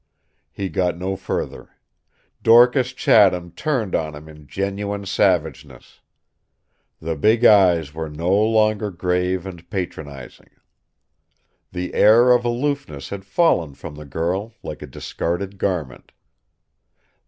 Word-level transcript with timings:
He 0.51 0.67
got 0.69 0.97
no 0.97 1.15
further. 1.15 1.75
Dorcas 2.41 2.91
Chatham 2.91 3.51
turned 3.51 3.93
on 3.93 4.15
him 4.15 4.27
in 4.27 4.47
genuine 4.47 5.05
savageness. 5.05 5.99
The 6.99 7.15
big 7.15 7.45
eyes 7.45 7.93
were 7.93 8.09
no 8.09 8.33
longer 8.33 8.89
grave 8.89 9.45
and 9.45 9.69
patronizing. 9.69 10.49
The 11.71 11.93
air 11.93 12.31
of 12.31 12.43
aloofness 12.43 13.09
had 13.09 13.25
fallen 13.25 13.75
from 13.75 13.93
the 13.93 14.05
girl 14.05 14.55
like 14.63 14.81
a 14.81 14.87
discarded 14.87 15.59
garment. 15.59 16.11